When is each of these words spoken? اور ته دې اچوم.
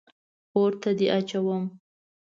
اور 0.55 0.71
ته 0.81 0.89
دې 0.97 1.07
اچوم. 1.17 1.63